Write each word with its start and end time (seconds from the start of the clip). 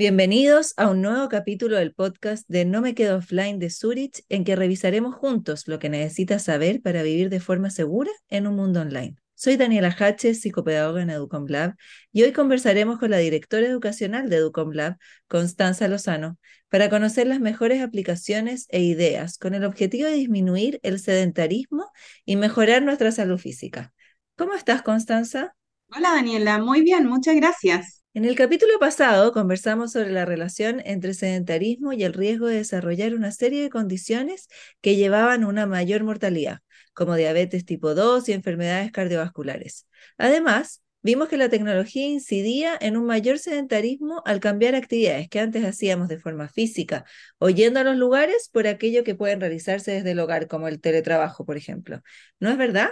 Bienvenidos 0.00 0.72
a 0.78 0.88
un 0.88 1.02
nuevo 1.02 1.28
capítulo 1.28 1.76
del 1.76 1.92
podcast 1.92 2.48
de 2.48 2.64
No 2.64 2.80
me 2.80 2.94
quedo 2.94 3.18
offline 3.18 3.58
de 3.58 3.68
Zurich, 3.68 4.24
en 4.30 4.44
que 4.44 4.56
revisaremos 4.56 5.14
juntos 5.14 5.68
lo 5.68 5.78
que 5.78 5.90
necesitas 5.90 6.44
saber 6.44 6.80
para 6.80 7.02
vivir 7.02 7.28
de 7.28 7.38
forma 7.38 7.68
segura 7.68 8.10
en 8.30 8.46
un 8.46 8.56
mundo 8.56 8.80
online. 8.80 9.16
Soy 9.34 9.58
Daniela 9.58 9.94
Hache, 9.98 10.32
psicopedagoga 10.32 11.02
en 11.02 11.10
Educom 11.10 11.44
Lab, 11.48 11.74
y 12.12 12.22
hoy 12.22 12.32
conversaremos 12.32 12.98
con 12.98 13.10
la 13.10 13.18
directora 13.18 13.66
educacional 13.66 14.30
de 14.30 14.36
Educom 14.36 14.70
Lab, 14.70 14.96
Constanza 15.28 15.86
Lozano, 15.86 16.38
para 16.70 16.88
conocer 16.88 17.26
las 17.26 17.40
mejores 17.40 17.82
aplicaciones 17.82 18.68
e 18.70 18.80
ideas 18.80 19.36
con 19.36 19.52
el 19.52 19.64
objetivo 19.64 20.08
de 20.08 20.14
disminuir 20.14 20.80
el 20.82 20.98
sedentarismo 20.98 21.90
y 22.24 22.36
mejorar 22.36 22.80
nuestra 22.80 23.12
salud 23.12 23.36
física. 23.36 23.92
¿Cómo 24.34 24.54
estás, 24.54 24.80
Constanza? 24.80 25.54
Hola, 25.94 26.12
Daniela. 26.14 26.56
Muy 26.58 26.80
bien, 26.80 27.04
muchas 27.04 27.36
gracias. 27.36 27.99
En 28.12 28.24
el 28.24 28.34
capítulo 28.34 28.72
pasado 28.80 29.32
conversamos 29.32 29.92
sobre 29.92 30.10
la 30.10 30.24
relación 30.24 30.82
entre 30.84 31.14
sedentarismo 31.14 31.92
y 31.92 32.02
el 32.02 32.12
riesgo 32.12 32.48
de 32.48 32.56
desarrollar 32.56 33.14
una 33.14 33.30
serie 33.30 33.62
de 33.62 33.70
condiciones 33.70 34.48
que 34.80 34.96
llevaban 34.96 35.44
a 35.44 35.48
una 35.48 35.66
mayor 35.66 36.02
mortalidad, 36.02 36.58
como 36.92 37.14
diabetes 37.14 37.64
tipo 37.64 37.94
2 37.94 38.28
y 38.28 38.32
enfermedades 38.32 38.90
cardiovasculares. 38.90 39.86
Además, 40.18 40.82
vimos 41.02 41.28
que 41.28 41.36
la 41.36 41.50
tecnología 41.50 42.04
incidía 42.08 42.76
en 42.80 42.96
un 42.96 43.06
mayor 43.06 43.38
sedentarismo 43.38 44.22
al 44.26 44.40
cambiar 44.40 44.74
actividades 44.74 45.28
que 45.28 45.38
antes 45.38 45.64
hacíamos 45.64 46.08
de 46.08 46.18
forma 46.18 46.48
física 46.48 47.04
o 47.38 47.48
yendo 47.48 47.78
a 47.78 47.84
los 47.84 47.96
lugares 47.96 48.50
por 48.52 48.66
aquello 48.66 49.04
que 49.04 49.14
pueden 49.14 49.40
realizarse 49.40 49.92
desde 49.92 50.10
el 50.10 50.18
hogar, 50.18 50.48
como 50.48 50.66
el 50.66 50.80
teletrabajo, 50.80 51.44
por 51.44 51.56
ejemplo. 51.56 52.02
¿No 52.40 52.50
es 52.50 52.58
verdad? 52.58 52.90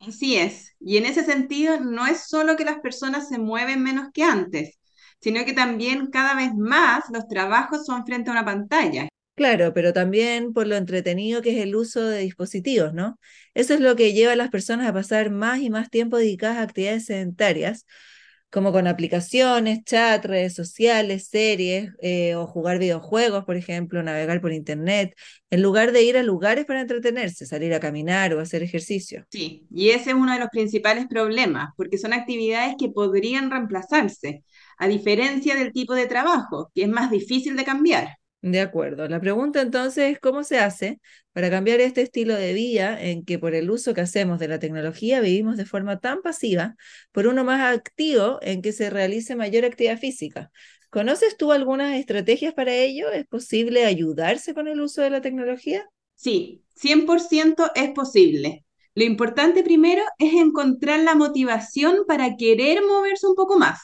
Así 0.00 0.36
es. 0.36 0.74
Y 0.80 0.96
en 0.96 1.06
ese 1.06 1.24
sentido, 1.24 1.80
no 1.80 2.06
es 2.06 2.28
solo 2.28 2.56
que 2.56 2.64
las 2.64 2.78
personas 2.80 3.28
se 3.28 3.38
mueven 3.38 3.82
menos 3.82 4.08
que 4.12 4.22
antes, 4.24 4.78
sino 5.20 5.44
que 5.44 5.52
también 5.52 6.08
cada 6.10 6.34
vez 6.34 6.54
más 6.54 7.04
los 7.12 7.26
trabajos 7.28 7.84
son 7.86 8.04
frente 8.06 8.30
a 8.30 8.32
una 8.32 8.44
pantalla. 8.44 9.08
Claro, 9.34 9.72
pero 9.72 9.92
también 9.92 10.52
por 10.52 10.66
lo 10.66 10.74
entretenido 10.74 11.42
que 11.42 11.50
es 11.56 11.62
el 11.62 11.76
uso 11.76 12.04
de 12.04 12.18
dispositivos, 12.20 12.92
¿no? 12.92 13.20
Eso 13.54 13.72
es 13.74 13.80
lo 13.80 13.94
que 13.94 14.12
lleva 14.12 14.32
a 14.32 14.36
las 14.36 14.50
personas 14.50 14.88
a 14.88 14.92
pasar 14.92 15.30
más 15.30 15.60
y 15.60 15.70
más 15.70 15.90
tiempo 15.90 16.16
dedicadas 16.16 16.56
a 16.58 16.62
actividades 16.62 17.04
sedentarias, 17.06 17.86
como 18.50 18.72
con 18.72 18.86
aplicaciones, 18.86 19.84
chat, 19.84 20.24
redes 20.24 20.54
sociales, 20.54 21.28
series 21.28 21.90
eh, 22.00 22.34
o 22.34 22.46
jugar 22.46 22.78
videojuegos, 22.78 23.44
por 23.44 23.56
ejemplo, 23.56 24.02
navegar 24.02 24.40
por 24.40 24.52
internet, 24.52 25.14
en 25.50 25.62
lugar 25.62 25.92
de 25.92 26.02
ir 26.02 26.16
a 26.16 26.22
lugares 26.22 26.64
para 26.64 26.80
entretenerse, 26.80 27.46
salir 27.46 27.74
a 27.74 27.80
caminar 27.80 28.34
o 28.34 28.40
hacer 28.40 28.62
ejercicio. 28.62 29.26
Sí, 29.30 29.66
y 29.70 29.90
ese 29.90 30.10
es 30.10 30.16
uno 30.16 30.32
de 30.32 30.38
los 30.38 30.48
principales 30.48 31.06
problemas, 31.06 31.70
porque 31.76 31.98
son 31.98 32.12
actividades 32.12 32.76
que 32.78 32.88
podrían 32.88 33.50
reemplazarse, 33.50 34.44
a 34.78 34.88
diferencia 34.88 35.54
del 35.54 35.72
tipo 35.72 35.94
de 35.94 36.06
trabajo, 36.06 36.70
que 36.74 36.82
es 36.82 36.88
más 36.88 37.10
difícil 37.10 37.56
de 37.56 37.64
cambiar. 37.64 38.17
De 38.40 38.60
acuerdo. 38.60 39.08
La 39.08 39.20
pregunta 39.20 39.60
entonces 39.60 40.12
es 40.12 40.20
cómo 40.20 40.44
se 40.44 40.58
hace 40.58 41.00
para 41.32 41.50
cambiar 41.50 41.80
este 41.80 42.02
estilo 42.02 42.34
de 42.34 42.52
vida 42.52 43.00
en 43.02 43.24
que 43.24 43.38
por 43.38 43.54
el 43.54 43.68
uso 43.70 43.94
que 43.94 44.00
hacemos 44.00 44.38
de 44.38 44.46
la 44.46 44.60
tecnología 44.60 45.20
vivimos 45.20 45.56
de 45.56 45.66
forma 45.66 45.98
tan 45.98 46.22
pasiva, 46.22 46.76
por 47.10 47.26
uno 47.26 47.42
más 47.42 47.74
activo 47.74 48.38
en 48.40 48.62
que 48.62 48.72
se 48.72 48.90
realice 48.90 49.34
mayor 49.34 49.64
actividad 49.64 49.98
física. 49.98 50.52
¿Conoces 50.88 51.36
tú 51.36 51.50
algunas 51.50 51.96
estrategias 51.98 52.54
para 52.54 52.72
ello? 52.72 53.10
¿Es 53.10 53.26
posible 53.26 53.84
ayudarse 53.84 54.54
con 54.54 54.68
el 54.68 54.80
uso 54.80 55.02
de 55.02 55.10
la 55.10 55.20
tecnología? 55.20 55.84
Sí, 56.14 56.62
100% 56.76 57.72
es 57.74 57.90
posible. 57.90 58.64
Lo 58.94 59.04
importante 59.04 59.64
primero 59.64 60.02
es 60.18 60.32
encontrar 60.34 61.00
la 61.00 61.14
motivación 61.14 62.04
para 62.06 62.36
querer 62.36 62.82
moverse 62.82 63.26
un 63.26 63.34
poco 63.34 63.58
más. 63.58 63.80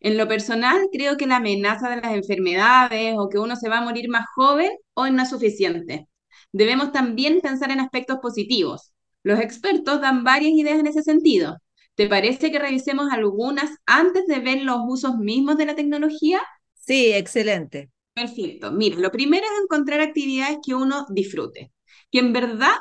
En 0.00 0.16
lo 0.16 0.28
personal, 0.28 0.88
creo 0.92 1.16
que 1.16 1.26
la 1.26 1.36
amenaza 1.36 1.90
de 1.90 2.00
las 2.00 2.12
enfermedades 2.14 3.14
o 3.18 3.28
que 3.28 3.38
uno 3.38 3.56
se 3.56 3.68
va 3.68 3.78
a 3.78 3.84
morir 3.84 4.08
más 4.08 4.26
joven 4.34 4.70
hoy 4.94 5.10
no 5.10 5.22
es 5.22 5.30
suficiente. 5.30 6.08
Debemos 6.52 6.92
también 6.92 7.40
pensar 7.40 7.70
en 7.70 7.80
aspectos 7.80 8.18
positivos. 8.20 8.92
Los 9.22 9.40
expertos 9.40 10.00
dan 10.00 10.24
varias 10.24 10.52
ideas 10.52 10.78
en 10.78 10.86
ese 10.86 11.02
sentido. 11.02 11.58
¿Te 11.94 12.08
parece 12.08 12.50
que 12.52 12.58
revisemos 12.60 13.10
algunas 13.10 13.70
antes 13.86 14.26
de 14.26 14.38
ver 14.38 14.62
los 14.62 14.78
usos 14.86 15.16
mismos 15.18 15.58
de 15.58 15.66
la 15.66 15.74
tecnología? 15.74 16.40
Sí, 16.74 17.12
excelente. 17.12 17.90
Perfecto. 18.14 18.72
Mira, 18.72 18.96
lo 18.98 19.10
primero 19.10 19.44
es 19.46 19.62
encontrar 19.62 20.00
actividades 20.00 20.58
que 20.64 20.74
uno 20.74 21.06
disfrute, 21.10 21.72
que 22.10 22.18
en 22.18 22.32
verdad 22.32 22.74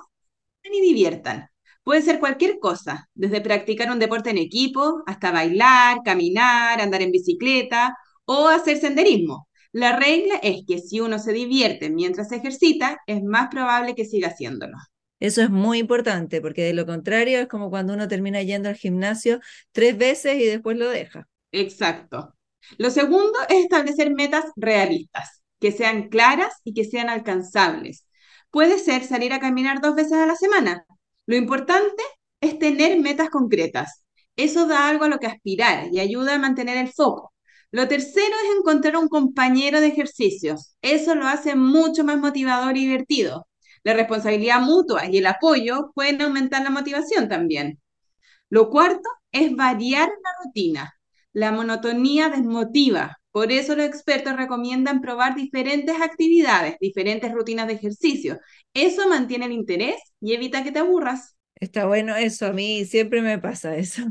y 0.64 0.82
diviertan. 0.82 1.50
Puede 1.88 2.02
ser 2.02 2.20
cualquier 2.20 2.60
cosa, 2.60 3.08
desde 3.16 3.40
practicar 3.40 3.90
un 3.90 3.98
deporte 3.98 4.30
en 4.30 4.38
equipo 4.38 5.04
hasta 5.06 5.32
bailar, 5.32 6.00
caminar, 6.04 6.82
andar 6.82 7.02
en 7.02 7.12
bicicleta 7.12 7.96
o 8.26 8.50
hacer 8.50 8.78
senderismo. 8.78 9.48
La 9.72 9.98
regla 9.98 10.36
es 10.44 10.66
que 10.68 10.80
si 10.80 11.00
uno 11.00 11.18
se 11.18 11.32
divierte 11.32 11.90
mientras 11.90 12.28
se 12.28 12.36
ejercita, 12.36 13.00
es 13.08 13.24
más 13.24 13.48
probable 13.48 13.96
que 13.96 14.04
siga 14.04 14.28
haciéndolo. 14.28 14.76
Eso 15.22 15.42
es 15.42 15.50
muy 15.50 15.78
importante, 15.78 16.42
porque 16.42 16.64
de 16.64 16.74
lo 16.74 16.86
contrario 16.86 17.40
es 17.40 17.48
como 17.48 17.70
cuando 17.70 17.94
uno 17.94 18.10
termina 18.10 18.42
yendo 18.42 18.68
al 18.68 18.76
gimnasio 18.76 19.40
tres 19.72 19.98
veces 19.98 20.42
y 20.42 20.46
después 20.46 20.78
lo 20.78 20.90
deja. 20.90 21.30
Exacto. 21.54 22.34
Lo 22.78 22.90
segundo 22.90 23.40
es 23.48 23.64
establecer 23.64 24.14
metas 24.14 24.44
realistas, 24.58 25.42
que 25.62 25.72
sean 25.72 26.10
claras 26.10 26.54
y 26.66 26.74
que 26.74 26.84
sean 26.84 27.08
alcanzables. 27.08 28.06
Puede 28.52 28.78
ser 28.78 29.06
salir 29.06 29.32
a 29.32 29.40
caminar 29.40 29.80
dos 29.80 29.96
veces 29.96 30.18
a 30.18 30.26
la 30.26 30.36
semana, 30.36 30.84
lo 31.28 31.36
importante 31.36 32.04
es 32.42 32.58
tener 32.58 33.00
metas 33.00 33.30
concretas. 33.30 34.04
Eso 34.36 34.68
da 34.68 34.88
algo 34.90 35.06
a 35.06 35.10
lo 35.10 35.20
que 35.20 35.28
aspirar 35.28 35.90
y 35.92 36.00
ayuda 36.00 36.36
a 36.36 36.40
mantener 36.40 36.78
el 36.78 36.92
foco. 36.94 37.34
Lo 37.72 37.88
tercero 37.88 38.36
es 38.44 38.58
encontrar 38.58 38.96
un 38.98 39.10
compañero 39.10 39.82
de 39.82 39.88
ejercicios. 39.88 40.76
Eso 40.82 41.16
lo 41.16 41.28
hace 41.28 41.56
mucho 41.56 42.04
más 42.04 42.18
motivador 42.18 42.78
y 42.78 42.82
divertido. 42.82 43.48
La 43.84 43.94
responsabilidad 43.94 44.62
mutua 44.62 45.08
y 45.08 45.18
el 45.18 45.28
apoyo 45.28 45.92
pueden 45.94 46.22
aumentar 46.22 46.64
la 46.64 46.70
motivación 46.70 47.28
también. 47.28 47.80
Lo 48.50 48.70
cuarto 48.70 49.10
es 49.32 49.56
variar 49.56 50.10
la 50.10 50.46
rutina. 50.46 50.94
La 51.34 51.52
monotonía 51.52 52.30
desmotiva. 52.30 53.18
Por 53.38 53.52
eso 53.52 53.76
los 53.76 53.86
expertos 53.86 54.36
recomiendan 54.36 55.00
probar 55.00 55.36
diferentes 55.36 55.96
actividades, 56.02 56.76
diferentes 56.82 57.32
rutinas 57.32 57.68
de 57.68 57.74
ejercicio. 57.74 58.40
Eso 58.74 59.08
mantiene 59.08 59.46
el 59.46 59.52
interés 59.52 59.98
y 60.20 60.34
evita 60.34 60.64
que 60.64 60.72
te 60.72 60.80
aburras. 60.80 61.38
Está 61.54 61.86
bueno 61.86 62.16
eso, 62.16 62.48
a 62.48 62.52
mí 62.52 62.84
siempre 62.86 63.22
me 63.22 63.38
pasa 63.38 63.78
eso. 63.78 64.02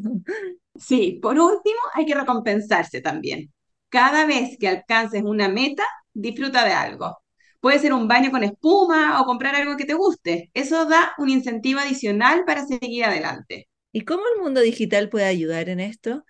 Sí, 0.79 1.19
por 1.21 1.41
último, 1.41 1.81
hay 1.95 2.07
que 2.07 2.15
recompensarse 2.15 3.01
también. 3.01 3.53
Cada 3.89 4.27
vez 4.27 4.59
que 4.61 4.69
alcances 4.69 5.25
una 5.25 5.49
meta, 5.49 5.83
disfruta 6.15 6.65
de 6.65 6.73
algo. 6.73 7.19
Puede 7.61 7.81
ser 7.81 7.95
un 7.95 8.07
baño 8.07 8.31
con 8.31 8.45
espuma 8.45 9.21
o 9.21 9.25
comprar 9.25 9.57
algo 9.57 9.77
que 9.77 9.87
te 9.87 9.95
guste. 9.95 10.53
Eso 10.55 10.85
da 10.85 11.15
un 11.19 11.31
incentivo 11.31 11.81
adicional 11.81 12.45
para 12.45 12.65
seguir 12.65 13.05
adelante. 13.05 13.67
¿Y 13.91 14.03
cómo 14.03 14.23
el 14.37 14.43
mundo 14.43 14.61
digital 14.61 15.09
puede 15.09 15.25
ayudar 15.25 15.69
en 15.69 15.81
esto? 15.81 16.25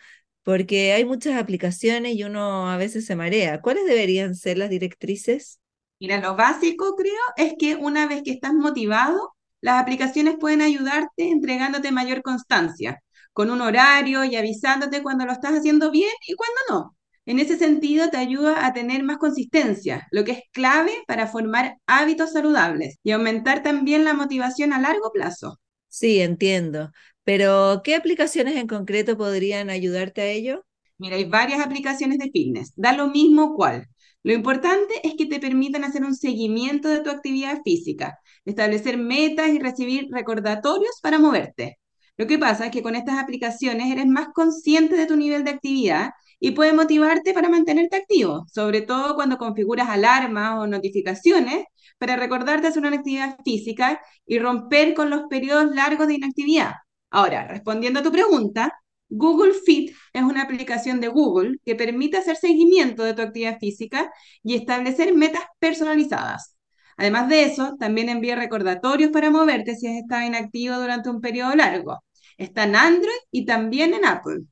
Porque 0.47 0.93
hay 0.93 1.05
muchas 1.05 1.35
aplicaciones 1.43 2.15
y 2.15 2.23
uno 2.25 2.71
a 2.71 2.77
veces 2.79 3.05
se 3.05 3.17
marea. 3.17 3.61
¿Cuáles 3.61 3.85
deberían 3.85 4.37
ser 4.37 4.59
las 4.59 4.71
directrices? 4.71 5.61
Mira, 6.01 6.21
lo 6.21 6.37
básico 6.37 6.95
creo 6.97 7.13
es 7.37 7.55
que 7.59 7.75
una 7.77 8.07
vez 8.07 8.23
que 8.23 8.31
estás 8.33 8.55
motivado, 8.55 9.35
las 9.61 9.81
aplicaciones 9.83 10.37
pueden 10.39 10.63
ayudarte 10.63 11.31
entregándote 11.31 11.91
mayor 11.93 12.23
constancia, 12.23 13.03
con 13.33 13.51
un 13.51 13.61
horario 13.61 14.25
y 14.25 14.37
avisándote 14.37 15.03
cuando 15.03 15.27
lo 15.27 15.33
estás 15.33 15.53
haciendo 15.53 15.91
bien 15.91 16.13
y 16.27 16.35
cuando 16.35 16.61
no. 16.71 16.97
En 17.27 17.41
ese 17.41 17.59
sentido, 17.59 18.09
te 18.11 18.19
ayuda 18.19 18.65
a 18.67 18.73
tener 18.73 19.03
más 19.03 19.19
consistencia, 19.19 20.07
lo 20.13 20.25
que 20.25 20.33
es 20.33 20.43
clave 20.53 20.93
para 21.09 21.27
formar 21.27 21.77
hábitos 21.87 22.33
saludables 22.33 22.99
y 23.03 23.11
aumentar 23.11 23.63
también 23.63 24.05
la 24.05 24.15
motivación 24.15 24.73
a 24.73 24.81
largo 24.81 25.11
plazo. 25.13 25.59
Sí, 25.89 26.21
entiendo. 26.21 26.93
Pero, 27.27 27.83
¿qué 27.85 27.97
aplicaciones 27.97 28.57
en 28.57 28.69
concreto 28.69 29.19
podrían 29.19 29.69
ayudarte 29.71 30.23
a 30.23 30.27
ello? 30.29 30.65
Mira, 30.99 31.17
hay 31.17 31.25
varias 31.25 31.61
aplicaciones 31.61 32.19
de 32.19 32.31
fitness. 32.31 32.73
Da 32.77 32.93
lo 32.93 33.09
mismo 33.09 33.55
cuál. 33.55 33.89
Lo 34.23 34.33
importante 34.33 34.95
es 35.05 35.15
que 35.17 35.27
te 35.27 35.41
permitan 35.41 35.85
hacer 35.85 36.05
un 36.05 36.15
seguimiento 36.15 36.89
de 36.89 37.01
tu 37.01 37.11
actividad 37.11 37.63
física, 37.65 38.19
establecer 38.45 38.97
metas 38.99 39.51
y 39.51 39.59
recibir 39.59 40.09
recordatorios 40.11 41.01
para 41.03 41.19
moverte. 41.19 41.79
Lo 42.17 42.27
que 42.29 42.39
pasa 42.39 42.67
es 42.67 42.71
que 42.73 42.83
con 42.83 42.95
estas 42.97 43.19
aplicaciones 43.19 43.91
eres 43.93 44.07
más 44.07 44.29
consciente 44.35 44.97
de 44.97 45.07
tu 45.07 45.17
nivel 45.17 45.45
de 45.45 45.51
actividad 45.51 46.13
y 46.41 46.53
puede 46.53 46.73
motivarte 46.73 47.35
para 47.35 47.49
mantenerte 47.49 47.97
activo, 47.97 48.47
sobre 48.53 48.83
todo 48.83 49.17
cuando 49.17 49.39
configuras 49.39 49.89
alarmas 49.91 50.61
o 50.61 50.67
notificaciones 50.69 51.65
para 51.99 52.17
recordarte 52.17 52.69
hacer 52.69 52.85
una 52.85 52.97
actividad 52.97 53.37
física 53.45 54.01
y 54.27 54.39
romper 54.39 54.95
con 54.95 55.11
los 55.11 55.25
periodos 55.29 55.75
largos 55.75 56.07
de 56.09 56.15
inactividad. 56.15 56.73
Ahora, 57.17 57.49
respondiendo 57.49 58.01
a 58.01 58.03
tu 58.03 58.13
pregunta, 58.13 58.79
Google 59.09 59.55
Fit 59.65 59.91
es 60.13 60.23
una 60.23 60.43
aplicación 60.43 61.01
de 61.01 61.09
Google 61.09 61.57
que 61.65 61.75
permite 61.75 62.19
hacer 62.19 62.37
seguimiento 62.37 63.05
de 63.05 63.15
tu 63.15 63.23
actividad 63.23 63.59
física 63.59 64.13
y 64.43 64.55
establecer 64.55 65.15
metas 65.15 65.41
personalizadas. 65.59 66.59
Además 66.99 67.31
de 67.31 67.45
eso, 67.45 67.75
también 67.81 68.11
envía 68.11 68.37
recordatorios 68.37 69.13
para 69.13 69.31
moverte 69.31 69.77
si 69.77 69.87
has 69.87 69.97
estado 69.97 70.27
inactivo 70.27 70.77
durante 70.77 71.09
un 71.09 71.23
periodo 71.23 71.55
largo. 71.55 72.05
Está 72.37 72.65
en 72.65 72.77
Android 72.77 73.21
y 73.31 73.47
también 73.47 73.95
en 73.95 74.05
Apple. 74.05 74.43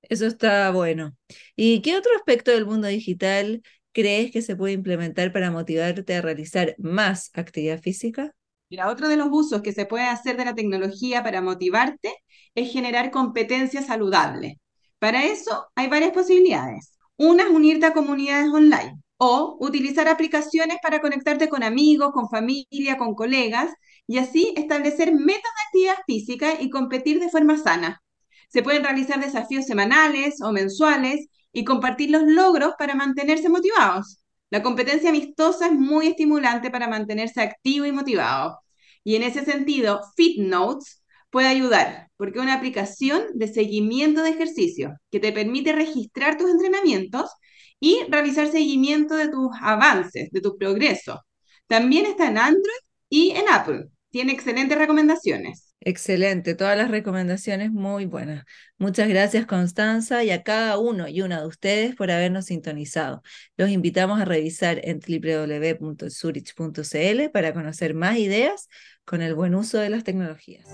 Eso 0.00 0.24
está 0.24 0.70
bueno. 0.70 1.14
¿Y 1.56 1.82
qué 1.82 1.94
otro 1.94 2.16
aspecto 2.16 2.52
del 2.52 2.64
mundo 2.64 2.88
digital 2.88 3.60
crees 3.92 4.32
que 4.32 4.40
se 4.40 4.56
puede 4.56 4.72
implementar 4.72 5.30
para 5.30 5.50
motivarte 5.50 6.14
a 6.14 6.22
realizar 6.22 6.74
más 6.78 7.30
actividad 7.34 7.82
física? 7.82 8.34
Mira, 8.70 8.88
otro 8.90 9.08
de 9.08 9.16
los 9.16 9.28
usos 9.30 9.62
que 9.62 9.72
se 9.72 9.86
puede 9.86 10.04
hacer 10.04 10.36
de 10.36 10.44
la 10.44 10.54
tecnología 10.54 11.22
para 11.22 11.40
motivarte 11.42 12.14
es 12.54 12.72
generar 12.72 13.10
competencias 13.10 13.86
saludables. 13.86 14.54
Para 14.98 15.24
eso 15.24 15.66
hay 15.74 15.88
varias 15.88 16.12
posibilidades. 16.12 16.96
Una 17.16 17.44
es 17.44 17.50
unirte 17.50 17.86
a 17.86 17.92
comunidades 17.92 18.50
online 18.52 19.00
o 19.18 19.56
utilizar 19.60 20.08
aplicaciones 20.08 20.78
para 20.82 21.00
conectarte 21.00 21.48
con 21.48 21.62
amigos, 21.62 22.12
con 22.12 22.28
familia, 22.28 22.98
con 22.98 23.14
colegas 23.14 23.70
y 24.06 24.18
así 24.18 24.52
establecer 24.56 25.14
metas 25.14 25.42
de 25.42 25.62
actividad 25.66 25.96
física 26.06 26.60
y 26.60 26.70
competir 26.70 27.20
de 27.20 27.30
forma 27.30 27.58
sana. 27.58 28.02
Se 28.48 28.62
pueden 28.62 28.82
realizar 28.84 29.20
desafíos 29.20 29.66
semanales 29.66 30.40
o 30.42 30.52
mensuales 30.52 31.28
y 31.52 31.64
compartir 31.64 32.10
los 32.10 32.22
logros 32.24 32.74
para 32.78 32.94
mantenerse 32.94 33.48
motivados. 33.48 34.23
La 34.54 34.62
competencia 34.62 35.10
amistosa 35.10 35.66
es 35.66 35.72
muy 35.72 36.06
estimulante 36.06 36.70
para 36.70 36.86
mantenerse 36.86 37.40
activo 37.40 37.86
y 37.86 37.90
motivado. 37.90 38.60
Y 39.02 39.16
en 39.16 39.24
ese 39.24 39.44
sentido, 39.44 40.00
FitNotes 40.14 41.02
puede 41.28 41.48
ayudar 41.48 42.08
porque 42.16 42.38
es 42.38 42.44
una 42.44 42.54
aplicación 42.54 43.24
de 43.34 43.48
seguimiento 43.48 44.22
de 44.22 44.30
ejercicio 44.30 44.94
que 45.10 45.18
te 45.18 45.32
permite 45.32 45.72
registrar 45.72 46.38
tus 46.38 46.48
entrenamientos 46.48 47.32
y 47.80 48.04
realizar 48.08 48.46
seguimiento 48.46 49.16
de 49.16 49.28
tus 49.28 49.48
avances, 49.60 50.30
de 50.30 50.40
tu 50.40 50.56
progreso. 50.56 51.20
También 51.66 52.06
está 52.06 52.28
en 52.28 52.38
Android 52.38 52.82
y 53.08 53.30
en 53.30 53.48
Apple. 53.50 53.88
Tiene 54.14 54.32
excelentes 54.32 54.78
recomendaciones. 54.78 55.74
Excelente, 55.80 56.54
todas 56.54 56.78
las 56.78 56.88
recomendaciones 56.88 57.72
muy 57.72 58.06
buenas. 58.06 58.44
Muchas 58.78 59.08
gracias 59.08 59.44
Constanza 59.44 60.22
y 60.22 60.30
a 60.30 60.44
cada 60.44 60.78
uno 60.78 61.08
y 61.08 61.22
una 61.22 61.40
de 61.40 61.48
ustedes 61.48 61.96
por 61.96 62.12
habernos 62.12 62.44
sintonizado. 62.44 63.24
Los 63.56 63.70
invitamos 63.70 64.20
a 64.20 64.24
revisar 64.24 64.80
en 64.84 65.00
www.zurich.cl 65.00 67.30
para 67.32 67.52
conocer 67.52 67.94
más 67.94 68.18
ideas 68.18 68.68
con 69.04 69.20
el 69.20 69.34
buen 69.34 69.56
uso 69.56 69.78
de 69.78 69.90
las 69.90 70.04
tecnologías. 70.04 70.68